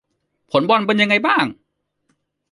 [0.51, 1.45] ผลบอลเป็นยังไงบ้าง